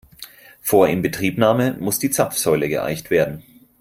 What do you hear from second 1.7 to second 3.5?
muss die Zapfsäule geeicht werden.